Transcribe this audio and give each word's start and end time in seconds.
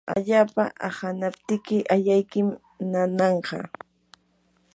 allapa 0.17 0.63
ahanaptiki 0.87 1.77
ayaykim 1.95 2.47
nananqa. 2.91 3.57